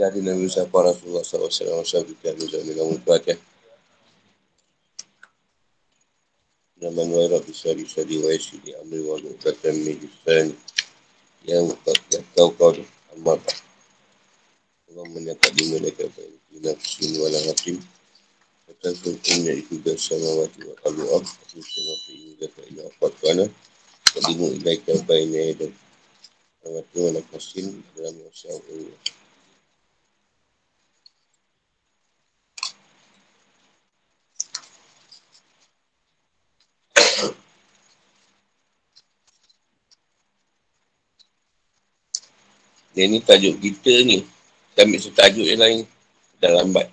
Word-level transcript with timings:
Dari 0.00 0.24
Nabi 0.24 0.48
Muhammad 0.48 0.96
Rasulullah 0.96 1.20
SAW 1.20 1.52
SAW 1.52 2.08
kita 2.08 2.32
bisa 2.32 2.56
dengan 2.64 2.88
muka 2.88 3.20
Nama 6.80 7.00
Nuai 7.04 7.28
Rabbi 7.28 7.52
Sari 7.52 7.84
Sari 7.84 8.16
Wa 8.16 8.32
Yasidi 8.32 8.72
Amri 8.80 9.04
Wa 9.04 9.20
Nukatan 9.20 9.76
Mijisan 9.84 10.56
Yang 11.44 11.76
kau 12.32 12.48
kau 12.56 12.72
Amat 13.12 13.44
Allah 14.88 15.04
menyatakan 15.12 15.52
dimulakan 15.60 16.08
Nafsin 16.64 17.20
Wala 17.20 17.36
Hakim 17.52 17.76
Kata 18.72 18.96
Sultannya 18.96 19.52
itu 19.60 19.84
bersama 19.84 20.40
Wati 20.40 20.64
Wa 20.64 20.80
Kalu'ah 20.80 21.20
Sultan 21.28 21.82
Wa 21.84 21.96
Fi'in 22.08 22.40
Kata 22.40 22.60
Ila 22.72 22.82
Afat 22.88 23.12
Kana 23.20 23.44
Kadimu 24.16 24.48
Ilaika 24.64 24.96
Baina 25.04 25.52
Adam 25.52 25.72
Wati 26.64 26.96
Wa 26.96 27.10
Nakasin 27.20 27.84
Dalam 27.92 28.16
Masa 28.24 28.48
Allah 28.48 29.19
Yang 42.94 43.08
ni 43.08 43.18
tajuk 43.22 43.54
kita 43.62 43.92
ni. 44.02 44.18
Kita 44.72 44.82
ambil 44.86 45.00
tajuk 45.14 45.46
yang 45.46 45.60
lain. 45.60 45.80
Dah 46.40 46.50
lambat. 46.56 46.88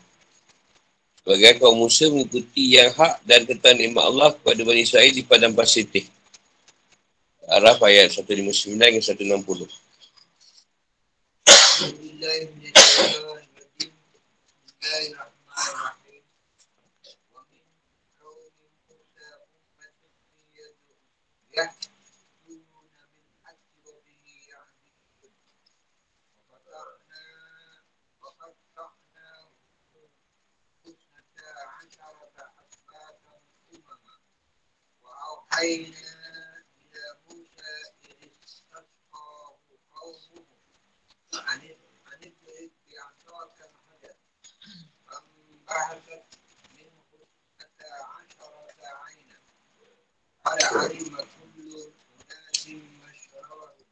Sebagai 1.28 1.60
kaum 1.60 1.76
Musa 1.76 2.08
mengikuti 2.08 2.80
yang 2.80 2.88
hak 2.96 3.20
dan 3.28 3.44
ketan 3.44 3.76
nikmat 3.76 4.08
Allah 4.08 4.32
kepada 4.32 4.64
Bani 4.64 4.88
Israel 4.88 5.12
di 5.12 5.28
Padang 5.28 5.52
Pasir 5.52 5.84
Teh. 5.84 6.08
Araf 7.48 7.84
ayat 7.84 8.16
159 8.16 8.80
hingga 8.80 9.04
160. 9.04 9.68
أوحينا 35.04 36.64
إلى 36.78 37.18
موسى 37.30 37.72
إذ 38.04 38.30
استسقاه 38.46 39.58
قومه 39.94 40.46
أن 41.34 41.76
اضرب 42.08 42.72
بعصاك 42.88 43.58
الحجر 43.70 44.16
فانبعثت 45.08 46.24
منه 46.74 47.04
اثنتا 47.62 47.94
عشرة 47.94 48.88
عينا 48.88 49.38
قد 50.46 50.64
علم 50.64 51.16
كل 51.16 51.92
أناس 52.32 52.68
مشربهم 52.68 53.86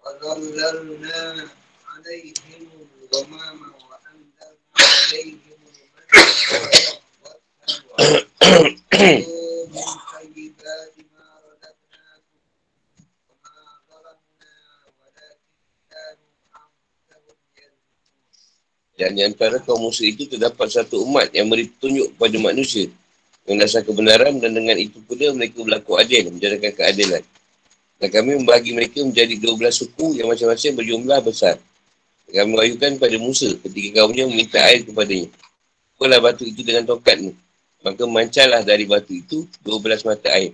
وظللنا 0.00 1.50
عليهم 1.86 2.88
الغمام 3.12 3.74
Dan 18.96 19.12
di 19.12 19.22
antara 19.22 19.60
kaum 19.60 19.86
Musa 19.86 20.08
itu 20.08 20.24
terdapat 20.24 20.72
satu 20.72 21.04
umat 21.04 21.28
yang 21.36 21.52
beri 21.52 21.68
petunjuk 21.68 22.16
kepada 22.16 22.36
manusia 22.40 22.88
dengan 23.44 23.68
dasar 23.68 23.84
kebenaran 23.84 24.40
dan 24.40 24.56
dengan 24.56 24.74
itu 24.80 25.04
pula 25.04 25.36
mereka 25.36 25.60
berlaku 25.60 26.00
adil, 26.00 26.32
menjalankan 26.32 26.72
keadilan. 26.72 27.22
Dan 28.00 28.08
kami 28.08 28.40
membagi 28.40 28.72
mereka 28.72 29.04
menjadi 29.04 29.36
12 29.36 29.84
suku 29.84 30.16
yang 30.16 30.32
masing-masing 30.32 30.74
berjumlah 30.74 31.20
besar. 31.20 31.60
Dan 32.26 32.32
kami 32.34 32.48
mewahyukan 32.56 32.90
kepada 32.96 33.16
Musa 33.20 33.52
ketika 33.68 34.00
kaumnya 34.00 34.24
meminta 34.26 34.58
air 34.64 34.82
kepadanya. 34.82 35.28
Pukullah 35.94 36.20
batu 36.20 36.42
itu 36.48 36.60
dengan 36.64 36.88
tongkatmu. 36.88 37.45
Maka 37.84 38.02
mancalah 38.08 38.64
dari 38.64 38.88
batu 38.88 39.12
itu 39.12 39.44
12 39.64 40.08
mata 40.08 40.28
air. 40.32 40.52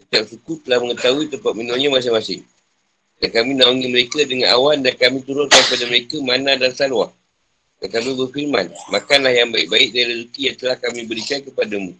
Setiap 0.00 0.24
suku 0.28 0.60
telah 0.66 0.82
mengetahui 0.82 1.32
tempat 1.32 1.52
minumnya 1.56 1.88
masing-masing. 1.88 2.44
Dan 3.22 3.30
kami 3.30 3.54
naungi 3.54 3.86
mereka 3.86 4.20
dengan 4.26 4.52
awan 4.58 4.82
dan 4.82 4.98
kami 4.98 5.22
turunkan 5.22 5.54
kepada 5.54 5.84
mereka 5.86 6.16
mana 6.20 6.58
dan 6.58 6.74
salwah. 6.74 7.14
Dan 7.78 7.88
kami 7.90 8.14
berfirman, 8.14 8.66
makanlah 8.90 9.30
yang 9.34 9.50
baik-baik 9.50 9.90
dari 9.94 10.22
rezeki 10.26 10.40
yang 10.52 10.56
telah 10.58 10.76
kami 10.78 11.00
berikan 11.06 11.38
kepadamu. 11.42 11.94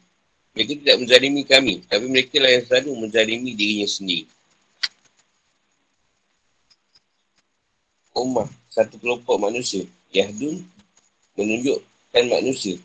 Mereka 0.53 0.73
tidak 0.85 0.97
menzalimi 1.01 1.43
kami, 1.49 1.75
tapi 1.89 2.05
mereka 2.07 2.37
lah 2.37 2.51
yang 2.53 2.65
selalu 2.69 2.91
menzalimi 3.07 3.51
dirinya 3.57 3.89
sendiri. 3.89 4.29
Ummah, 8.13 8.47
satu 8.69 9.01
kelompok 9.01 9.41
manusia. 9.41 9.89
Yahdun 10.13 10.61
menunjukkan 11.41 12.25
manusia. 12.29 12.77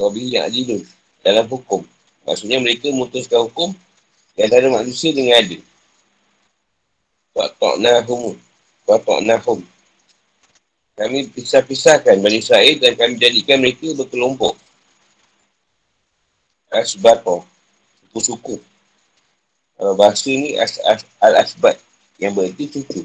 Wabi 0.00 0.32
yang 0.32 0.48
adilun 0.48 0.80
dalam 1.20 1.44
hukum. 1.44 1.84
Maksudnya 2.24 2.56
mereka 2.56 2.88
memutuskan 2.88 3.44
hukum 3.44 3.76
yang 4.40 4.48
ada 4.48 4.72
manusia 4.72 5.12
dengan 5.12 5.44
adil. 5.44 5.60
Wa'ta'nahum. 7.36 8.40
Wa'ta'nahum. 8.88 9.60
Kami 10.96 11.32
pisah-pisahkan 11.32 12.20
Bani 12.20 12.40
Israel 12.40 12.76
dan 12.80 12.92
kami 12.96 13.20
jadikan 13.20 13.60
mereka 13.60 13.92
berkelompok. 13.96 14.56
Asbato. 16.72 17.44
Suku-suku. 18.08 18.60
Kalau 19.80 19.96
bahasa 19.96 20.28
ni 20.28 20.60
as, 20.60 20.76
as, 20.84 21.04
Al-Asbat. 21.20 21.80
Yang 22.20 22.32
berarti 22.36 22.64
suku. 22.68 23.00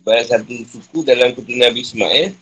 Ibarat 0.00 0.24
satu 0.28 0.52
suku 0.68 0.98
dalam 1.04 1.32
keturunan 1.36 1.68
Nabi 1.68 1.80
Ismail. 1.84 2.32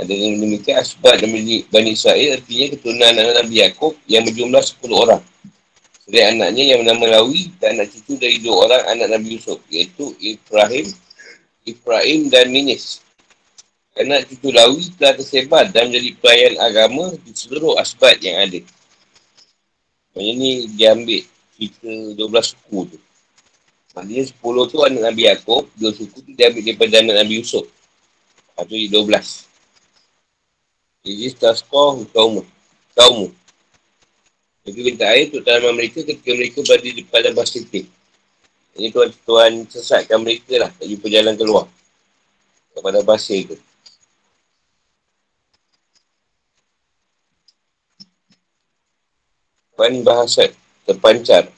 Ada 0.00 0.16
yang 0.16 0.40
demikian 0.40 0.80
Asbat 0.80 1.20
dan 1.20 1.28
Bani 1.68 1.90
Israel. 1.92 2.40
Artinya 2.40 2.66
keturunan 2.72 3.12
anak 3.12 3.44
Nabi 3.44 3.54
Yaakob 3.60 3.92
yang 4.08 4.24
berjumlah 4.24 4.62
10 4.64 4.96
orang. 4.96 5.22
Dari 6.10 6.24
anaknya 6.26 6.74
yang 6.74 6.78
bernama 6.82 7.20
Lawi 7.20 7.52
dan 7.60 7.78
anak 7.78 7.94
cucu 7.94 8.18
dari 8.18 8.42
dua 8.42 8.66
orang 8.66 8.82
anak 8.96 9.08
Nabi 9.14 9.38
Yusuf. 9.38 9.62
Iaitu 9.70 10.16
Ibrahim 10.18 10.90
Ibrahim 11.68 12.32
dan 12.32 12.48
Minis. 12.48 13.04
Kerana 13.94 14.24
cucu 14.24 14.48
Lawi 14.50 14.88
telah 14.96 15.14
tersebar 15.20 15.68
dan 15.68 15.92
menjadi 15.92 16.10
pelayan 16.18 16.54
agama 16.58 17.14
di 17.20 17.30
seluruh 17.36 17.76
asbat 17.78 18.18
yang 18.24 18.42
ada. 18.42 18.58
Maksudnya 20.16 20.32
ni 20.34 20.50
dia 20.74 20.96
ambil 20.96 21.22
cerita 21.54 21.92
12 22.16 22.50
suku 22.56 22.80
tu. 22.90 22.98
Maksudnya 23.92 24.22
10 24.34 24.72
tu 24.72 24.76
anak 24.82 25.02
Nabi 25.12 25.22
Yaakob, 25.28 25.68
2 25.78 25.92
suku 25.94 26.18
tu 26.24 26.30
dia 26.34 26.48
ambil 26.50 26.64
daripada 26.64 26.94
anak 26.98 27.16
Nabi 27.22 27.32
Yusuf. 27.38 27.68
Itu 28.58 28.72
jadi 28.72 28.88
12. 28.90 29.49
Jadi 31.00 31.32
Taskoh 31.36 32.04
kaum 32.12 32.44
kaum. 32.92 33.32
Jadi 34.66 34.80
minta 34.84 35.08
air 35.08 35.32
untuk 35.32 35.42
tanaman 35.46 35.80
mereka 35.80 36.04
ketika 36.04 36.30
mereka 36.36 36.60
berada 36.60 36.84
di 36.84 37.00
depan 37.00 37.32
bahasa 37.32 37.58
ini 38.80 38.88
tuan-tuan 38.94 39.66
sesatkan 39.66 40.22
mereka 40.22 40.56
lah. 40.56 40.70
Tak 40.72 40.86
jumpa 40.86 41.06
jalan 41.10 41.34
keluar. 41.34 41.66
Kepada 42.72 43.02
pasir 43.02 43.50
tu. 43.50 43.56
Pan 49.74 49.92
bahasa 50.00 50.48
terpancar. 50.88 51.52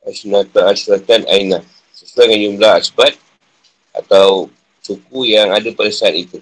Asnata 0.00 0.70
asratan 0.70 1.28
aina. 1.28 1.60
Sesuai 1.92 2.30
dengan 2.30 2.40
jumlah 2.48 2.72
asbat 2.80 3.14
atau 3.92 4.48
suku 4.80 5.28
yang 5.28 5.52
ada 5.52 5.68
pada 5.76 5.92
saat 5.92 6.16
itu. 6.16 6.40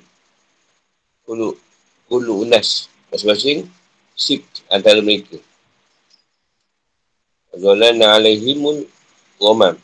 Kulu, 1.28 1.52
kulu 2.08 2.48
unas. 2.48 2.88
Masing-masing 3.12 3.69
sip 4.16 4.40
antara 4.72 5.04
mereka. 5.04 5.36
Zalana 7.52 8.16
alaihimun 8.16 8.88
Gomam. 9.36 9.76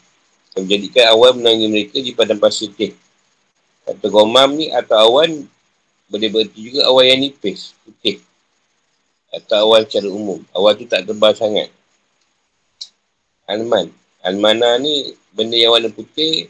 Yang 0.57 0.63
menjadikan 0.65 1.05
awan 1.13 1.37
menangis 1.37 1.69
mereka 1.69 1.97
di 2.01 2.17
padang 2.17 2.41
pasir 2.41 2.73
teh. 2.73 2.97
Kata 3.85 4.07
gomam 4.09 4.57
ni 4.57 4.73
atau 4.73 4.97
awan 4.97 5.45
boleh 6.09 6.29
berarti 6.33 6.59
juga 6.65 6.89
awan 6.89 7.05
yang 7.13 7.21
nipis, 7.29 7.77
putih. 7.85 8.25
Atau 9.29 9.69
awan 9.69 9.85
secara 9.85 10.09
umum. 10.09 10.41
Awan 10.57 10.81
tu 10.81 10.89
tak 10.89 11.05
tebal 11.05 11.37
sangat. 11.37 11.69
Alman. 13.45 13.93
Almana 14.25 14.81
ni 14.81 15.13
benda 15.37 15.61
yang 15.61 15.77
warna 15.77 15.93
putih 15.93 16.49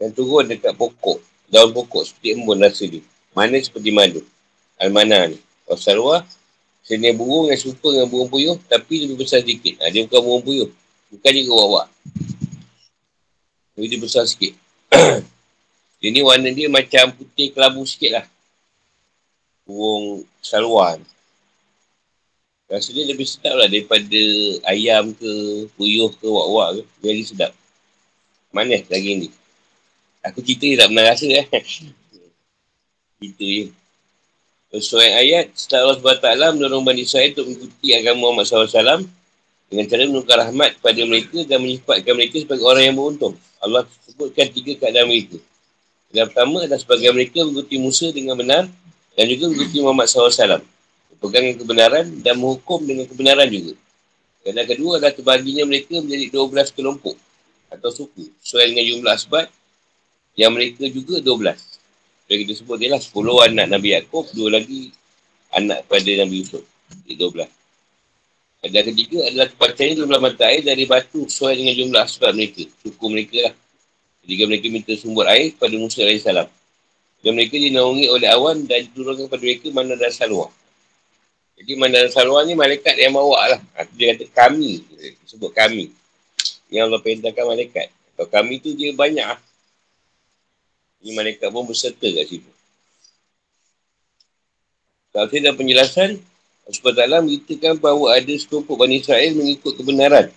yang 0.00 0.14
turun 0.16 0.48
dekat 0.48 0.72
pokok. 0.72 1.20
Daun 1.52 1.76
pokok 1.76 2.08
seperti 2.08 2.38
embun 2.38 2.64
rasa 2.64 2.88
dia. 2.88 3.04
Mana 3.36 3.56
seperti 3.60 3.90
madu. 3.92 4.20
Almana 4.78 5.28
ni. 5.28 5.38
Wasalwa, 5.68 6.24
seni 6.80 7.12
burung 7.12 7.52
yang 7.52 7.60
serupa 7.60 7.92
dengan 7.92 8.08
burung 8.08 8.32
puyuh 8.32 8.56
tapi 8.68 9.04
lebih 9.04 9.26
besar 9.26 9.44
sedikit. 9.44 9.84
Ha, 9.84 9.92
dia 9.92 10.08
bukan 10.08 10.20
burung 10.24 10.44
puyuh. 10.44 10.70
Bukan 11.12 11.30
juga 11.36 11.52
wawak. 11.52 11.86
Tapi 13.76 13.86
dia 13.88 14.00
besar 14.00 14.24
sikit. 14.24 14.56
Dia 15.98 16.14
ni 16.14 16.22
warna 16.22 16.54
dia 16.54 16.70
macam 16.70 17.10
putih 17.10 17.50
kelabu 17.50 17.82
sikit 17.82 18.22
lah. 18.22 18.26
Burung 19.66 20.22
saluan. 20.38 21.02
Rasa 22.70 22.94
dia 22.94 23.02
lebih 23.02 23.26
sedap 23.26 23.58
lah 23.58 23.66
daripada 23.66 24.22
ayam 24.70 25.10
ke, 25.10 25.30
puyuh 25.74 26.14
ke, 26.14 26.22
wak-wak 26.22 26.78
ke. 26.78 26.82
Very 27.02 27.26
sedap. 27.26 27.50
Manis 28.54 28.86
lagi 28.86 29.26
ni. 29.26 29.28
Aku 30.22 30.38
cerita 30.38 30.70
dia 30.70 30.78
tak 30.86 30.88
pernah 30.94 31.04
rasa 31.10 31.26
eh. 31.26 31.46
Cerita 33.18 33.42
je. 33.42 33.64
Sesuai 34.68 35.10
ayat, 35.10 35.50
setelah 35.58 35.90
Allah 35.90 35.98
SWT 35.98 36.54
mendorong 36.54 36.86
Bani 36.86 37.02
Israel 37.02 37.34
untuk 37.34 37.50
mengikuti 37.50 37.88
agama 37.90 38.30
Muhammad 38.30 38.46
SAW 38.46 39.02
dengan 39.66 39.84
cara 39.90 40.02
menukar 40.06 40.36
rahmat 40.38 40.78
kepada 40.78 41.00
mereka 41.02 41.38
dan 41.42 41.58
menyifatkan 41.66 42.14
mereka 42.14 42.36
sebagai 42.38 42.62
orang 42.62 42.84
yang 42.86 42.94
beruntung. 42.94 43.34
Allah 43.58 43.90
sebutkan 44.06 44.46
tiga 44.54 44.78
keadaan 44.78 45.10
mereka. 45.10 45.34
Yang 46.14 46.26
pertama 46.30 46.62
adalah 46.62 46.78
sebagai 46.78 47.10
mereka 47.10 47.42
mengikuti 47.42 47.76
Musa 47.82 48.06
dengan 48.14 48.38
benar 48.38 48.70
dan 49.18 49.24
juga 49.26 49.50
mengikuti 49.50 49.78
Muhammad 49.82 50.06
SAW. 50.06 50.62
Berpegang 51.18 51.58
kebenaran 51.58 52.06
dan 52.22 52.38
menghukum 52.38 52.86
dengan 52.86 53.10
kebenaran 53.10 53.50
juga. 53.50 53.74
Keadaan 54.46 54.68
kedua 54.70 55.02
adalah 55.02 55.10
terbaginya 55.10 55.66
mereka 55.66 55.98
menjadi 55.98 56.30
12 56.30 56.70
kelompok 56.70 57.18
atau 57.66 57.90
suku. 57.90 58.30
Sesuai 58.46 58.70
dengan 58.70 58.84
jumlah 58.94 59.10
asbat 59.10 59.50
yang 60.38 60.54
mereka 60.54 60.86
juga 60.86 61.18
12. 61.18 61.77
Yang 62.28 62.38
kita 62.44 62.52
sebut 62.60 62.76
dia 62.76 62.92
lah 62.92 63.00
10 63.00 63.48
anak 63.48 63.66
Nabi 63.72 63.88
Yaakob, 63.96 64.28
dua 64.36 64.60
lagi 64.60 64.92
anak 65.56 65.88
pada 65.88 66.10
Nabi 66.12 66.44
Yusuf. 66.44 66.64
Jadi 67.08 67.16
12. 67.16 67.48
Dan 68.68 68.82
ketiga 68.90 69.18
adalah 69.30 69.46
kepercayaan 69.48 69.96
jumlah 70.02 70.20
mata 70.20 70.44
air 70.50 70.66
dari 70.66 70.84
batu 70.84 71.24
sesuai 71.24 71.56
dengan 71.56 71.74
jumlah 71.78 72.02
asbab 72.04 72.36
mereka. 72.36 72.68
Suku 72.84 73.06
mereka 73.08 73.38
lah. 73.48 73.54
Ketika 74.20 74.42
mereka 74.44 74.66
minta 74.68 74.92
sumber 74.98 75.24
air 75.30 75.56
kepada 75.56 75.74
Musa 75.78 76.04
AS. 76.04 76.26
Dan 77.18 77.32
mereka 77.32 77.54
dinaungi 77.56 78.12
oleh 78.12 78.28
awan 78.34 78.66
dan 78.68 78.84
diturunkan 78.90 79.30
kepada 79.30 79.42
mereka 79.42 79.66
mana 79.72 79.94
dan 79.96 80.12
salwa. 80.12 80.52
Jadi 81.58 81.72
mana 81.80 82.06
dan 82.06 82.10
salwa 82.12 82.44
ni 82.44 82.52
malaikat 82.58 82.94
yang 82.98 83.16
bawa 83.16 83.56
lah. 83.56 83.60
Ha, 83.78 83.86
dia 83.94 84.12
kata 84.14 84.26
kami. 84.36 84.84
Dia 84.84 85.14
sebut 85.24 85.50
kami. 85.54 85.94
Yang 86.68 86.82
Allah 86.92 87.00
perintahkan 87.00 87.44
malaikat. 87.46 87.88
Kalau 87.88 88.28
kami 88.28 88.58
tu 88.58 88.74
dia 88.74 88.90
banyak 88.92 89.26
lah. 89.26 89.40
Ini 91.02 91.14
malaikat 91.14 91.48
pun 91.50 91.64
berserta 91.66 92.06
kat 92.06 92.26
situ. 92.26 92.50
Kalau 95.14 95.26
saya 95.30 95.54
penjelasan, 95.54 96.20
Sebab 96.68 96.92
dalam 96.92 97.24
beritakan 97.24 97.80
bahawa 97.80 98.20
ada 98.20 98.28
sekelompok 98.28 98.76
Bani 98.76 99.00
Israel 99.00 99.32
mengikut 99.40 99.72
kebenaran 99.80 100.28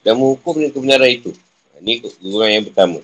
dan 0.00 0.12
menghukum 0.16 0.56
dengan 0.56 0.72
kebenaran 0.72 1.10
itu. 1.12 1.36
Ini 1.84 2.00
golongan 2.24 2.52
yang 2.56 2.66
pertama. 2.72 2.98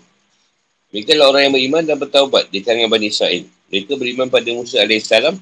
Mereka 0.88 1.12
adalah 1.12 1.28
orang 1.36 1.42
yang 1.44 1.54
beriman 1.60 1.82
dan 1.84 1.96
bertaubat 2.00 2.48
di 2.48 2.64
kalangan 2.64 2.88
Bani 2.88 3.12
Israel. 3.12 3.44
Mereka 3.68 3.92
beriman 4.00 4.32
pada 4.32 4.48
Musa 4.56 4.80
AS 4.80 5.04
dan, 5.12 5.36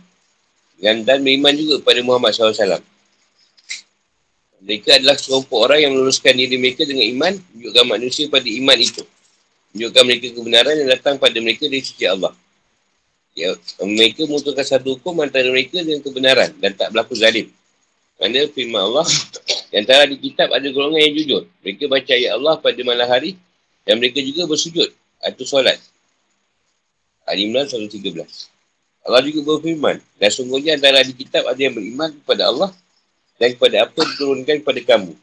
dan 1.07 1.19
beriman 1.23 1.55
juga 1.55 1.79
pada 1.87 2.03
Muhammad 2.03 2.35
SAW. 2.35 2.83
Mereka 4.61 4.91
adalah 4.99 5.15
sekelompok 5.15 5.59
orang 5.71 5.79
yang 5.87 5.93
meluluskan 5.95 6.35
diri 6.35 6.59
mereka 6.59 6.83
dengan 6.83 7.07
iman, 7.15 7.33
menunjukkan 7.55 7.87
manusia 7.87 8.27
pada 8.27 8.49
iman 8.51 8.79
itu. 8.79 9.07
Menunjukkan 9.71 10.03
mereka 10.03 10.27
kebenaran 10.35 10.75
yang 10.75 10.91
datang 10.91 11.15
pada 11.15 11.39
mereka 11.39 11.71
dari 11.71 11.83
sisi 11.83 12.03
Allah. 12.03 12.35
Ya, 13.39 13.55
mereka 13.87 14.27
membutuhkan 14.27 14.67
satu 14.67 14.99
hukum 14.99 15.23
antara 15.23 15.47
mereka 15.47 15.79
dengan 15.79 16.03
kebenaran 16.03 16.51
dan 16.59 16.75
tak 16.75 16.91
berlaku 16.91 17.15
zalim. 17.15 17.47
Kerana 18.19 18.51
firman 18.51 18.83
Allah, 18.91 19.07
antara 19.79 20.11
di 20.11 20.19
kitab 20.19 20.51
ada 20.51 20.67
golongan 20.75 21.07
yang 21.07 21.15
jujur. 21.23 21.43
Mereka 21.63 21.87
baca 21.87 22.11
ayat 22.11 22.33
Allah 22.35 22.55
pada 22.59 22.81
malam 22.83 23.07
hari 23.07 23.39
dan 23.87 24.03
mereka 24.03 24.19
juga 24.19 24.51
bersujud 24.51 24.91
atau 25.23 25.45
solat. 25.47 25.79
Al-Imran 27.31 27.71
113. 27.71 27.95
Allah 29.07 29.23
juga 29.25 29.41
berfirman, 29.55 30.03
dan 30.19 30.31
sungguhnya 30.35 30.77
antara 30.77 31.01
di 31.07 31.15
kitab 31.15 31.47
ada 31.47 31.57
yang 31.57 31.73
beriman 31.73 32.11
kepada 32.11 32.51
Allah 32.51 32.71
dan 33.41 33.55
kepada 33.57 33.87
apa 33.89 33.97
diturunkan 33.97 34.61
kepada 34.61 34.81
kamu 34.85 35.15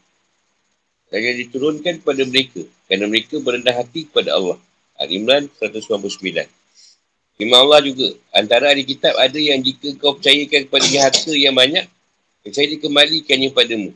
dan 1.07 1.19
yang 1.23 1.37
diturunkan 1.47 2.03
kepada 2.03 2.23
mereka 2.27 2.61
kerana 2.87 3.05
mereka 3.07 3.35
berendah 3.39 3.75
hati 3.75 4.07
kepada 4.07 4.35
Allah. 4.35 4.59
Al-Imran 4.97 5.47
199. 5.61 6.49
Firman 7.37 7.59
Allah 7.69 7.79
juga, 7.85 8.17
antara 8.33 8.73
ahli 8.73 8.81
kitab 8.81 9.13
ada 9.13 9.37
yang 9.37 9.61
jika 9.61 9.93
kau 10.01 10.17
percayakan 10.17 10.65
kepada 10.65 10.85
harta 11.05 11.31
yang 11.37 11.53
banyak, 11.53 11.85
saya 12.49 12.67
dikembalikannya 12.73 13.53
padamu. 13.53 13.93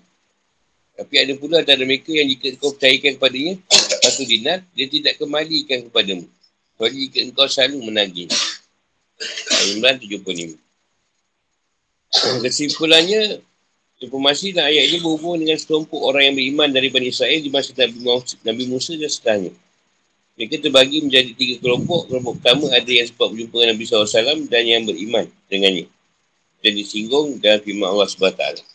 Tapi 0.94 1.16
ada 1.18 1.34
pula 1.42 1.66
antara 1.66 1.82
mereka 1.82 2.14
yang 2.14 2.30
jika 2.30 2.54
kau 2.62 2.78
percayakan 2.78 3.18
kepadanya 3.18 3.54
satu 4.06 4.22
dinar, 4.30 4.62
dia 4.78 4.86
tidak 4.86 5.18
kembalikan 5.18 5.90
kepadamu. 5.90 6.30
Kecuali 6.78 6.98
jika 7.10 7.20
engkau 7.26 7.50
selalu 7.50 7.78
menagih. 7.82 8.30
Al-Imran 9.66 9.98
75. 9.98 10.58
Kesimpulannya, 12.46 13.42
Informasi 14.02 14.50
dan 14.50 14.66
ayat 14.66 14.90
ini 14.90 14.98
berhubung 14.98 15.38
dengan 15.38 15.62
sekelompok 15.62 16.02
orang 16.02 16.34
yang 16.34 16.36
beriman 16.42 16.74
dari 16.74 16.90
Bani 16.90 17.14
Israel 17.14 17.38
di 17.38 17.54
masa 17.54 17.70
Nabi 17.78 18.02
Musa, 18.02 18.34
Nabi 18.42 18.64
Musa 18.66 18.92
dan 18.98 19.10
setelahnya. 19.14 19.54
Mereka 20.42 20.58
terbagi 20.58 21.06
menjadi 21.06 21.32
tiga 21.38 21.56
kelompok. 21.62 22.10
Kelompok 22.10 22.42
pertama 22.42 22.66
ada 22.74 22.90
yang 22.90 23.06
sebab 23.06 23.30
berjumpa 23.30 23.62
Nabi 23.62 23.84
SAW 23.86 24.50
dan 24.50 24.64
yang 24.66 24.90
beriman 24.90 25.30
dengannya. 25.54 25.86
Dan 26.66 26.72
disinggung 26.82 27.38
dalam 27.38 27.62
firman 27.62 27.94
Allah 27.94 28.10
SWT. 28.10 28.66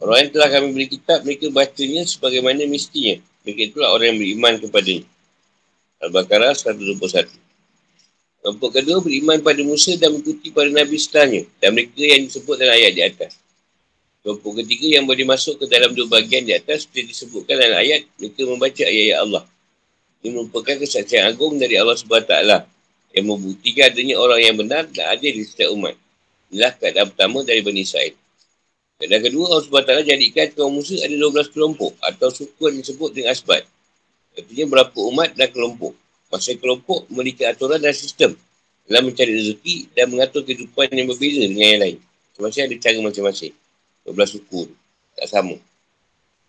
Orang 0.00 0.16
yang 0.24 0.30
telah 0.32 0.48
kami 0.48 0.72
beri 0.72 0.88
kitab, 0.88 1.20
mereka 1.20 1.52
bacanya 1.52 2.02
sebagaimana 2.08 2.64
mestinya. 2.64 3.20
Mereka 3.44 3.60
itulah 3.76 3.92
orang 3.92 4.16
yang 4.16 4.18
beriman 4.24 4.52
kepadanya. 4.56 5.04
Al-Baqarah 6.00 6.56
121. 6.56 7.28
Kelompok 8.40 8.70
kedua 8.72 9.04
beriman 9.04 9.44
pada 9.44 9.60
Musa 9.60 9.92
dan 10.00 10.16
mengikuti 10.16 10.48
pada 10.48 10.72
Nabi 10.72 10.96
setelahnya. 10.96 11.44
Dan 11.60 11.76
mereka 11.76 12.00
yang 12.00 12.24
disebut 12.24 12.56
dalam 12.56 12.72
ayat 12.72 12.92
di 12.96 13.04
atas. 13.04 13.43
Kelompok 14.24 14.64
ketiga 14.64 14.96
yang 14.96 15.04
boleh 15.04 15.28
masuk 15.28 15.60
ke 15.60 15.68
dalam 15.68 15.92
dua 15.92 16.08
bahagian 16.08 16.48
di 16.48 16.56
atas 16.56 16.88
seperti 16.88 17.12
disebutkan 17.12 17.60
dalam 17.60 17.76
ayat 17.76 18.08
mereka 18.16 18.40
membaca 18.48 18.80
ayat-ayat 18.80 19.18
Allah. 19.20 19.44
Ini 20.24 20.28
merupakan 20.32 20.74
kesaksian 20.80 21.28
agung 21.28 21.60
dari 21.60 21.76
Allah 21.76 21.92
SWT 21.92 22.32
yang 23.12 23.24
membuktikan 23.28 23.92
adanya 23.92 24.16
orang 24.16 24.40
yang 24.40 24.56
benar 24.56 24.88
dan 24.88 25.12
adil 25.12 25.28
di 25.28 25.44
setiap 25.44 25.76
umat. 25.76 25.92
Inilah 26.48 26.72
keadaan 26.72 27.12
pertama 27.12 27.44
dari 27.44 27.60
Bani 27.60 27.84
Israel. 27.84 28.16
Keadaan 28.96 29.22
kedua, 29.28 29.44
Allah 29.44 29.64
SWT 29.68 29.92
jadikan 30.08 30.46
kaum 30.56 30.72
Musa 30.72 30.96
ada 31.04 31.12
12 31.12 31.52
kelompok 31.52 31.92
atau 32.00 32.28
suku 32.32 32.62
yang 32.72 32.80
disebut 32.80 33.12
dengan 33.12 33.36
asbat. 33.36 33.68
Artinya 34.40 34.64
berapa 34.72 34.98
umat 35.12 35.36
dan 35.36 35.52
kelompok. 35.52 35.92
Masa 36.32 36.56
kelompok 36.56 37.04
memiliki 37.12 37.44
aturan 37.44 37.76
dan 37.76 37.92
sistem 37.92 38.32
dalam 38.88 39.04
mencari 39.04 39.36
rezeki 39.36 39.92
dan 39.92 40.08
mengatur 40.08 40.48
kehidupan 40.48 40.88
yang 40.96 41.12
berbeza 41.12 41.44
dengan 41.44 41.66
yang 41.76 41.80
lain. 41.84 41.96
Masing-masing 42.32 42.62
ada 42.72 42.74
cara 42.80 42.98
macam-masing. 43.04 43.54
12 44.04 44.34
suku 44.38 44.68
tak 45.16 45.28
sama. 45.30 45.56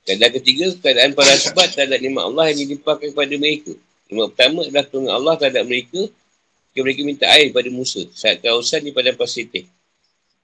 Keadaan 0.05 0.33
ketiga, 0.37 0.69
keadaan 0.77 1.17
para 1.17 1.33
sebab 1.33 1.65
terhadap 1.73 1.97
nikmat 1.97 2.29
Allah 2.29 2.53
yang 2.53 2.59
dilimpahkan 2.61 3.09
kepada 3.09 3.35
mereka. 3.41 3.73
Nikmat 4.05 4.27
pertama 4.37 4.59
adalah 4.61 4.85
tunggu 4.85 5.09
Allah 5.09 5.33
terhadap 5.39 5.63
mereka 5.65 6.01
jika 6.75 6.79
mereka 6.83 7.01
minta 7.07 7.25
air 7.31 7.49
pada 7.55 7.71
Musa 7.71 8.03
saat 8.13 8.43
kawasan 8.43 8.85
di 8.85 8.91
padang 8.91 9.17
pasir 9.17 9.47
teh. 9.47 9.65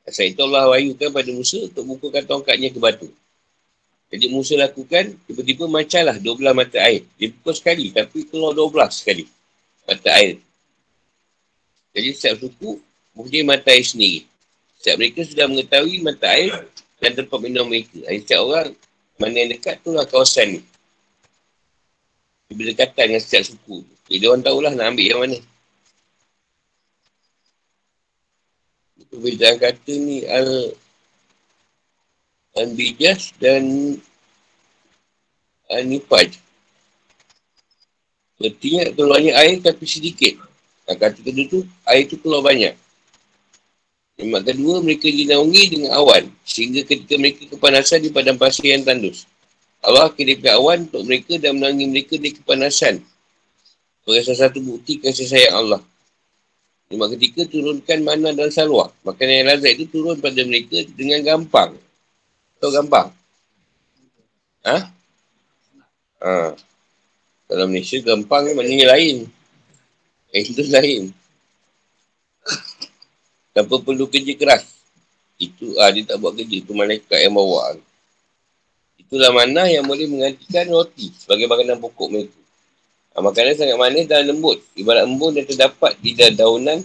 Saat 0.08 0.34
itu 0.34 0.42
Allah 0.42 0.72
wahyukan 0.72 1.14
pada 1.14 1.30
Musa 1.30 1.62
untuk 1.68 1.84
bukukan 1.86 2.26
tongkatnya 2.26 2.74
ke 2.74 2.80
batu. 2.82 3.12
Jadi 4.12 4.26
Musa 4.28 4.56
lakukan, 4.60 5.16
tiba-tiba 5.28 5.72
macalah 5.72 6.16
12 6.20 6.52
mata 6.52 6.80
air. 6.84 7.08
Dia 7.16 7.32
pukul 7.32 7.54
sekali, 7.56 7.86
tapi 7.96 8.28
keluar 8.28 8.52
12 8.56 8.92
sekali 8.92 9.24
mata 9.88 10.10
air. 10.20 10.40
Jadi 11.92 12.08
setiap 12.16 12.36
suku 12.48 12.80
mempunyai 13.16 13.44
mata 13.44 13.70
air 13.72 13.84
sendiri. 13.84 14.24
Setiap 14.80 14.96
mereka 15.00 15.22
sudah 15.28 15.46
mengetahui 15.52 15.98
mata 16.00 16.28
air 16.32 16.52
dan 17.02 17.18
tempat 17.18 17.40
minum 17.42 17.66
mereka. 17.66 17.98
Setiap 18.06 18.46
orang 18.46 18.70
mana 19.18 19.36
yang 19.42 19.50
dekat 19.58 19.82
tu 19.82 19.90
lah 19.92 20.06
kawasan 20.06 20.58
ni. 20.58 20.62
Berdekatan 22.54 23.10
dengan 23.10 23.22
setiap 23.24 23.50
suku. 23.50 23.82
Jadi 24.06 24.26
orang 24.30 24.46
tahulah 24.46 24.72
nak 24.78 24.94
ambil 24.94 25.08
yang 25.10 25.22
mana. 25.26 25.40
Perbezaan 29.12 29.58
kata 29.60 29.94
ni 29.98 30.24
al 30.30 30.72
Anbijas 32.56 33.32
dan 33.40 33.96
Anipaj. 35.72 36.36
Artinya 38.42 38.92
keluarnya 38.92 39.32
air 39.40 39.64
tapi 39.64 39.88
sedikit. 39.88 40.36
Kata 40.84 41.16
kedua 41.16 41.48
tu, 41.48 41.60
air 41.88 42.04
tu 42.10 42.20
keluar 42.20 42.44
banyak. 42.44 42.76
Nikmat 44.22 44.46
kedua, 44.46 44.86
mereka 44.86 45.10
dinaungi 45.10 45.64
dengan 45.74 45.98
awan. 45.98 46.30
Sehingga 46.46 46.86
ketika 46.86 47.18
mereka 47.18 47.42
kepanasan 47.50 48.06
di 48.06 48.14
padang 48.14 48.38
pasir 48.38 48.70
yang 48.70 48.86
tandus. 48.86 49.26
Allah 49.82 50.14
kirimkan 50.14 50.62
awan 50.62 50.86
untuk 50.86 51.02
mereka 51.10 51.42
dan 51.42 51.58
menangi 51.58 51.90
mereka 51.90 52.22
di 52.22 52.38
kepanasan. 52.38 53.02
Sebagai 54.06 54.30
salah 54.30 54.40
satu 54.46 54.62
bukti 54.62 55.02
kasih 55.02 55.26
sayang 55.26 55.58
Allah. 55.58 55.82
Nikmat 56.94 57.18
ketiga, 57.18 57.50
turunkan 57.50 58.00
mana 58.06 58.30
dan 58.30 58.54
salwa. 58.54 58.94
Makanan 59.02 59.42
yang 59.42 59.48
lazat 59.58 59.74
itu 59.74 59.86
turun 59.90 60.22
pada 60.22 60.42
mereka 60.46 60.86
dengan 60.94 61.26
gampang. 61.26 61.74
Tahu 62.62 62.72
gampang? 62.78 63.10
Ha? 64.70 64.78
Ha. 66.22 66.54
Kalau 67.50 67.66
Malaysia 67.66 67.98
gampang 68.06 68.54
maknanya 68.54 68.94
lain. 68.94 69.26
Eh, 70.30 70.46
itu 70.46 70.62
lain. 70.70 71.10
Tanpa 73.52 73.80
perlu 73.84 74.08
kerja 74.08 74.34
keras. 74.36 74.64
Itu, 75.36 75.76
ah, 75.82 75.92
dia 75.92 76.08
tak 76.08 76.20
buat 76.24 76.36
kerja. 76.36 76.56
Itu 76.64 76.72
malaikat 76.72 77.20
yang 77.20 77.36
bawa. 77.36 77.76
Itulah 78.96 79.32
mana 79.36 79.68
yang 79.68 79.84
boleh 79.84 80.08
menggantikan 80.08 80.72
roti 80.72 81.12
sebagai 81.18 81.50
makanan 81.52 81.84
pokok 81.84 82.08
mereka. 82.08 82.40
Ah, 83.12 83.20
makanan 83.20 83.60
sangat 83.60 83.76
manis 83.76 84.08
dan 84.08 84.24
lembut. 84.24 84.64
Ibarat 84.78 85.04
embun 85.04 85.36
yang 85.36 85.44
terdapat 85.44 86.00
di 86.00 86.16
daunan 86.16 86.80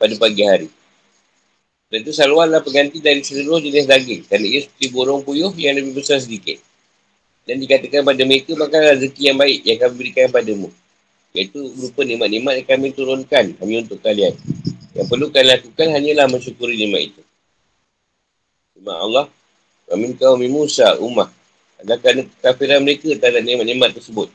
pada 0.00 0.14
pagi 0.16 0.42
hari. 0.48 0.68
Dan 1.90 2.06
itu 2.06 2.14
saluanlah 2.14 2.62
pengganti 2.62 3.02
dari 3.02 3.20
seluruh 3.20 3.58
jenis 3.60 3.84
daging. 3.84 4.22
Kerana 4.24 4.46
ia 4.46 4.62
seperti 4.62 4.86
burung 4.94 5.26
puyuh 5.26 5.50
yang 5.58 5.74
lebih 5.74 5.98
besar 5.98 6.22
sedikit. 6.22 6.56
Dan 7.42 7.58
dikatakan 7.58 8.06
pada 8.06 8.22
mereka, 8.22 8.54
maka 8.54 8.94
rezeki 8.94 9.22
yang 9.26 9.38
baik 9.42 9.58
yang 9.66 9.78
kami 9.82 9.94
berikan 9.98 10.30
padamu. 10.30 10.70
Iaitu 11.34 11.60
berupa 11.74 12.06
nikmat-nikmat 12.06 12.54
yang 12.62 12.68
kami 12.70 12.86
turunkan 12.94 13.44
hanya 13.58 13.76
untuk 13.82 13.98
kalian. 14.00 14.38
Yang 14.90 15.06
perlu 15.06 15.26
kalian 15.30 15.50
lakukan 15.54 15.86
hanyalah 15.94 16.26
mensyukuri 16.26 16.74
nikmat 16.74 17.14
itu. 17.14 17.22
Terima 18.74 18.94
Allah. 18.98 19.26
Amin 19.90 20.14
kau 20.14 20.38
Musa, 20.38 20.98
Ummah. 20.98 21.30
Adalah 21.82 21.98
kerana 21.98 22.22
kafiran 22.42 22.80
mereka 22.82 23.10
terhadap 23.14 23.42
nikmat-nikmat 23.42 23.90
tersebut. 23.96 24.28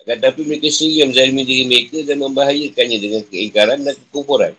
Akan 0.00 0.16
tapi 0.16 0.48
mereka 0.48 0.72
sendiri 0.72 1.04
yang 1.04 1.08
menzalimi 1.12 1.42
diri 1.44 1.64
mereka 1.68 1.98
dan 2.08 2.16
membahayakannya 2.24 2.98
dengan 2.98 3.22
keingkaran 3.28 3.78
dan 3.84 3.94
kekufuran. 4.08 4.54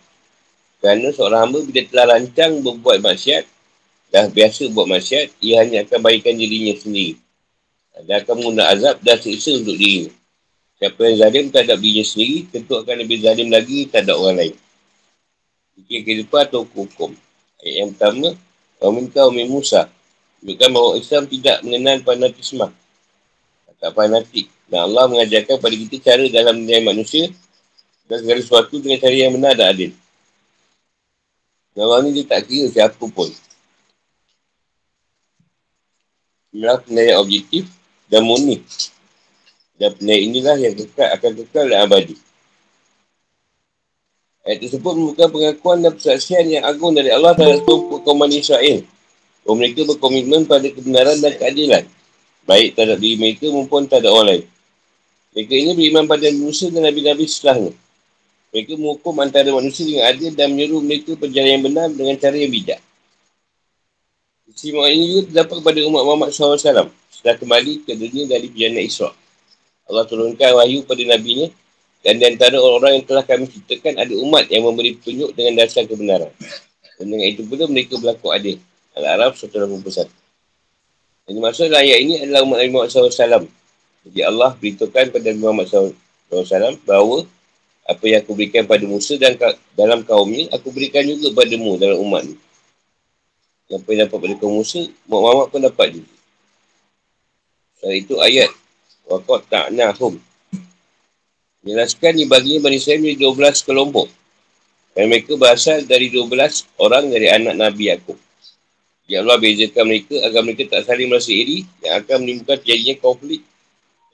Kerana 0.77 1.07
seorang 1.13 1.39
hamba 1.49 1.59
bila 1.65 1.81
telah 1.89 2.05
rancang 2.17 2.61
berbuat 2.61 3.01
maksiat, 3.01 3.43
dah 4.13 4.25
biasa 4.29 4.69
buat 4.69 4.85
maksiat, 4.89 5.41
ia 5.41 5.65
hanya 5.65 5.85
akan 5.85 5.99
baikkan 6.01 6.37
dirinya 6.37 6.77
sendiri. 6.77 7.17
Dia 8.05 8.21
akan 8.21 8.33
mengundang 8.37 8.69
azab 8.69 8.97
dan 9.01 9.17
siksa 9.17 9.61
untuk 9.61 9.77
dirinya. 9.77 10.13
Siapa 10.81 10.99
yang 11.09 11.17
zalim 11.21 11.45
terhadap 11.53 11.77
dirinya 11.77 12.05
sendiri, 12.05 12.37
tentu 12.49 12.73
akan 12.77 12.95
lebih 13.01 13.17
zalim 13.21 13.49
lagi 13.49 13.89
terhadap 13.89 14.17
orang 14.17 14.37
lain. 14.45 14.55
Fikir 15.81 15.99
kehidupan 16.05 16.45
atau 16.45 16.61
hukum. 16.63 17.17
Ayat 17.61 17.75
yang 17.81 17.89
pertama, 17.97 18.37
Waminka 18.81 19.21
Umi 19.29 19.49
Musa. 19.49 19.89
Menunjukkan 20.41 20.69
bahawa 20.73 20.91
Islam 20.97 21.23
tidak 21.29 21.57
mengenal 21.65 21.97
fanatisme. 22.01 22.67
Tak 23.81 23.91
fanatik. 23.97 24.45
Dan 24.69 24.87
Allah 24.87 25.09
mengajarkan 25.09 25.57
pada 25.57 25.75
kita 25.75 25.97
cara 25.99 26.23
dalam 26.29 26.61
menilai 26.61 26.85
manusia 26.85 27.33
dan 28.05 28.21
segala 28.21 28.39
sesuatu 28.39 28.77
dengan 28.77 29.01
cara 29.01 29.15
yang 29.15 29.33
benar 29.33 29.53
dan 29.57 29.67
adil. 29.73 29.91
Dan 31.73 31.81
Allah 31.89 31.99
ni 32.05 32.09
dia 32.13 32.25
tak 32.29 32.45
kira 32.45 32.67
siapa 32.69 32.99
pun. 32.99 33.29
Inilah 36.51 36.77
penilaian 36.83 37.17
objektif 37.23 37.67
dan 38.11 38.21
murni. 38.27 38.59
Dan 39.79 39.95
penilaian 39.97 40.23
inilah 40.29 40.55
yang 40.61 40.73
kekal, 40.75 41.09
akan 41.15 41.31
kekal 41.41 41.65
dan 41.71 41.79
abadi. 41.87 42.15
Ayat 44.41 44.57
tersebut 44.65 44.93
membuka 44.97 45.29
pengakuan 45.29 45.85
dan 45.85 45.93
persaksian 45.93 46.49
yang 46.49 46.65
agung 46.65 46.97
dari 46.97 47.13
Allah 47.13 47.37
terhadap 47.37 47.61
seluruh 47.61 48.01
kaum 48.01 48.25
Israel. 48.25 48.81
Bahawa 49.45 49.55
mereka 49.57 49.81
berkomitmen 49.85 50.49
pada 50.49 50.65
kebenaran 50.65 51.17
dan 51.21 51.33
keadilan. 51.37 51.83
Baik 52.49 52.73
terhadap 52.73 52.97
diri 52.97 53.21
mereka 53.21 53.45
maupun 53.53 53.85
terhadap 53.85 54.09
orang 54.09 54.27
lain. 54.33 54.43
Mereka 55.37 55.53
ini 55.53 55.71
beriman 55.77 56.05
pada 56.09 56.27
Musa 56.33 56.73
dan 56.73 56.89
Nabi-Nabi 56.89 57.23
setelahnya. 57.29 57.73
Mereka 58.51 58.73
menghukum 58.81 59.15
antara 59.21 59.47
manusia 59.53 59.85
dengan 59.85 60.09
adil 60.09 60.33
dan 60.33 60.51
menyuruh 60.51 60.81
mereka 60.83 61.15
perjalanan 61.15 61.53
yang 61.53 61.63
benar 61.69 61.87
dengan 61.93 62.15
cara 62.17 62.35
yang 62.35 62.51
bijak. 62.51 62.81
Istimewa 64.51 64.91
ini 64.91 65.05
juga 65.07 65.21
terdapat 65.29 65.55
kepada 65.63 65.79
umat 65.87 66.03
Muhammad 66.03 66.29
SAW 66.35 66.91
setelah 67.07 67.37
kembali 67.39 67.87
ke 67.87 67.95
dunia 67.95 68.27
dari 68.27 68.51
perjalanan 68.51 68.83
Isra. 68.83 69.13
Allah 69.87 70.03
turunkan 70.09 70.49
wahyu 70.57 70.83
pada 70.83 70.99
Nabi-Nya 70.99 71.53
dan 72.01 72.17
di 72.17 72.25
antara 72.25 72.57
orang-orang 72.57 73.01
yang 73.01 73.05
telah 73.05 73.23
kami 73.25 73.45
ciptakan 73.45 73.93
ada 74.01 74.13
umat 74.25 74.49
yang 74.49 74.65
memberi 74.65 74.97
petunjuk 74.97 75.37
dengan 75.37 75.53
dasar 75.61 75.85
kebenaran. 75.85 76.33
Dan 76.97 77.13
dengan 77.13 77.27
itu 77.29 77.45
pula 77.45 77.69
mereka 77.69 77.97
berlaku 78.01 78.33
adil. 78.33 78.57
Al-Arab 78.97 79.37
181. 79.37 80.09
Yang 81.29 81.33
dimaksud 81.37 81.69
ayat 81.69 81.97
ini 82.01 82.13
adalah 82.25 82.41
umat 82.41 82.57
Nabi 82.57 82.71
Muhammad 82.73 82.89
SAW. 82.89 83.45
Jadi 84.01 84.19
Allah 84.25 84.51
beritahukan 84.57 85.03
kepada 85.13 85.25
Nabi 85.29 85.41
Muhammad 85.45 85.67
SAW 85.69 86.81
bahawa 86.89 87.29
apa 87.85 88.03
yang 88.09 88.19
aku 88.25 88.33
berikan 88.33 88.65
pada 88.65 88.85
Musa 88.89 89.13
dan 89.21 89.37
dalam 89.77 90.01
kaumnya, 90.01 90.49
aku 90.49 90.73
berikan 90.73 91.05
juga 91.05 91.37
padamu 91.37 91.77
dalam 91.77 92.01
umat 92.01 92.25
ni. 92.25 92.35
Apa 93.71 93.87
yang 93.93 94.09
dapat 94.09 94.17
pada 94.25 94.35
kaum 94.41 94.57
Musa, 94.57 94.81
Muhammad 95.05 95.47
pun 95.53 95.61
dapat 95.61 95.87
juga. 96.01 96.13
Setelah 97.77 97.95
itu 97.97 98.13
ayat. 98.17 98.51
Wakot 99.05 99.41
ta'nahum. 99.49 100.30
Menjelaskan 101.61 102.17
dibaginya 102.17 102.65
Bani 102.65 102.77
Israel 102.81 103.05
menjadi 103.05 103.53
12 103.53 103.67
kelompok. 103.69 104.07
Dan 104.97 105.07
mereka 105.07 105.37
berasal 105.37 105.85
dari 105.85 106.09
12 106.09 106.27
orang 106.81 107.07
dari 107.07 107.29
anak 107.31 107.55
Nabi 107.55 107.93
Yaakob. 107.93 108.17
Ya 109.07 109.19
Allah 109.21 109.37
bezakan 109.37 109.91
mereka 109.91 110.15
agar 110.23 110.41
mereka 110.41 110.63
tak 110.71 110.87
saling 110.87 111.11
merasa 111.11 111.31
iri 111.35 111.67
yang 111.83 111.99
akan 111.99 112.15
menimbulkan 112.23 112.63
terjadinya 112.63 112.95
konflik 112.99 113.41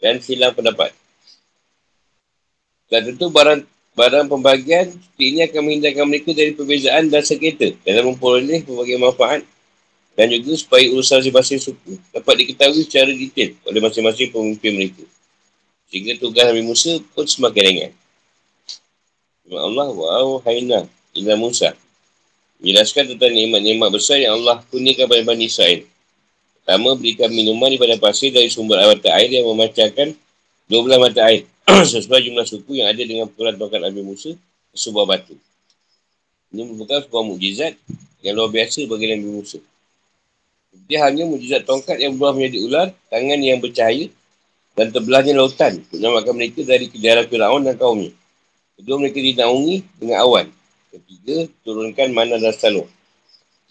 dan 0.02 0.18
silang 0.22 0.54
pendapat. 0.58 0.90
Dan 2.90 3.14
tentu 3.14 3.30
barang 3.30 3.62
barang 3.98 4.26
pembagian 4.30 4.94
ini 5.18 5.46
akan 5.46 5.62
menghindarkan 5.66 6.06
mereka 6.06 6.34
dari 6.34 6.54
perbezaan 6.54 7.10
dan 7.10 7.26
sengketa 7.26 7.74
dalam 7.82 8.14
memperoleh 8.14 8.62
berbagai 8.66 8.98
manfaat 9.02 9.42
dan 10.18 10.34
juga 10.34 10.58
supaya 10.58 10.86
urusan 10.90 11.22
masing-masing 11.22 11.62
suku 11.62 11.94
dapat 12.10 12.34
diketahui 12.42 12.82
secara 12.86 13.14
detail 13.14 13.54
oleh 13.70 13.82
masing-masing 13.82 14.30
pemimpin 14.34 14.72
mereka. 14.74 15.06
Sehingga 15.88 16.20
tugas 16.20 16.44
Nabi 16.48 16.64
Musa 16.64 17.00
pun 17.16 17.24
semakin 17.24 17.64
ringan. 17.64 17.92
Terima 19.44 19.64
Allah 19.64 19.88
wa 19.96 20.40
haina 20.44 20.80
ila 21.16 21.34
Musa. 21.40 21.72
Jelaskan 22.60 23.16
tentang 23.16 23.32
nikmat-nikmat 23.32 23.90
besar 23.94 24.20
yang 24.20 24.42
Allah 24.42 24.60
kurniakan 24.68 25.08
kepada 25.08 25.24
Bani 25.24 25.46
Israel. 25.48 25.86
Pertama, 26.60 26.98
berikan 27.00 27.32
minuman 27.32 27.72
daripada 27.72 27.96
pasir 28.02 28.34
dari 28.34 28.52
sumber 28.52 28.82
mata 28.82 29.08
air 29.16 29.32
yang 29.32 29.48
memancarkan 29.48 30.12
12 30.68 31.00
mata 31.00 31.22
air. 31.32 31.48
sesuai 31.92 32.24
jumlah 32.24 32.48
suku 32.48 32.80
yang 32.80 32.88
ada 32.92 33.04
dengan 33.04 33.28
pukulan 33.28 33.56
tongkat 33.56 33.84
Nabi 33.84 34.02
Musa 34.04 34.36
sebuah 34.72 35.06
batu. 35.08 35.36
Ini 36.52 36.64
merupakan 36.64 37.04
sebuah 37.04 37.24
mukjizat 37.28 37.74
yang 38.24 38.40
luar 38.40 38.52
biasa 38.52 38.88
bagi 38.88 39.06
Nabi 39.12 39.28
Musa. 39.28 39.60
Dia 40.88 41.04
hanya 41.08 41.28
mukjizat 41.28 41.68
tongkat 41.68 42.00
yang 42.00 42.16
berubah 42.16 42.40
menjadi 42.40 42.58
ular, 42.64 42.88
tangan 43.12 43.40
yang 43.40 43.60
bercahaya 43.60 44.08
dan 44.78 44.94
terbelahnya 44.94 45.34
lautan 45.34 45.82
untuk 45.82 45.98
menyelamatkan 45.98 46.34
mereka 46.38 46.62
dari 46.62 46.86
kejaran 46.86 47.26
Fir'aun 47.26 47.66
dan 47.66 47.76
kaumnya. 47.82 48.14
Kedua, 48.78 49.02
mereka 49.02 49.18
dinaungi 49.18 49.82
dengan 49.98 50.22
awan. 50.22 50.46
Ketiga, 50.94 51.50
turunkan 51.66 52.14
mana 52.14 52.38
dan 52.38 52.54
salur. 52.54 52.86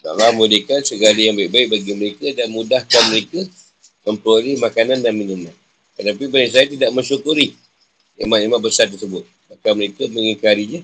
Allah 0.07 0.31
memudahkan 0.35 0.87
segala 0.87 1.19
yang 1.19 1.35
baik-baik 1.35 1.67
bagi 1.67 1.93
mereka 1.95 2.27
dan 2.31 2.51
mudahkan 2.55 3.03
mereka 3.11 3.43
memperoleh 4.07 4.55
makanan 4.63 5.03
dan 5.03 5.15
minuman. 5.19 5.51
Tetapi 5.99 6.31
Bani 6.31 6.47
Israel 6.47 6.71
tidak 6.71 6.91
mensyukuri 6.95 7.59
iman-iman 8.23 8.63
besar 8.63 8.87
tersebut. 8.87 9.27
Maka 9.51 9.75
mereka 9.75 10.07
mengingkarinya 10.07 10.83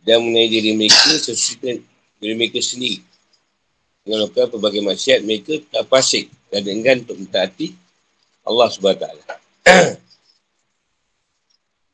dan 0.00 0.24
mengenai 0.24 0.48
diri 0.48 0.72
mereka 0.72 1.12
sesuai 1.12 1.84
diri 2.24 2.34
mereka 2.36 2.60
sendiri. 2.64 3.04
Dengan 4.04 4.24
melakukan 4.24 4.48
pelbagai 4.56 4.80
maksiat, 4.80 5.20
mereka 5.24 5.60
tak 5.68 5.84
pasik 5.88 6.32
dan 6.48 6.64
enggan 6.64 7.04
untuk 7.04 7.20
mentaati 7.20 7.76
Allah 8.48 8.68
SWT. 8.72 9.43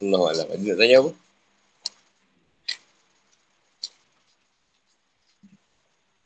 Allah 0.01 0.23
Allah. 0.27 0.47
Ada 0.51 0.59
nak 0.59 0.77
tanya 0.79 0.97
apa? 1.07 1.11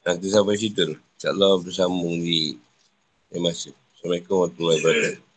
Nanti 0.04 0.26
sampai 0.32 0.56
situ. 0.56 0.96
InsyaAllah 1.20 1.60
bersambung 1.64 2.20
di 2.20 2.56
masa. 3.36 3.72
Assalamualaikum 3.96 4.36
warahmatullahi 4.40 4.78
wabarakatuh. 4.80 5.33